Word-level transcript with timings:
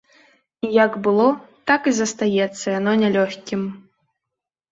І 0.67 0.69
як 0.83 0.95
было, 1.07 1.25
так 1.71 1.81
і 1.91 1.93
застаецца 1.99 2.67
яно 2.79 2.91
нялёгкім. 3.05 3.61